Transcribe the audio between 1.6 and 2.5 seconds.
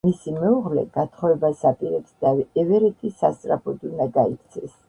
აპირებს და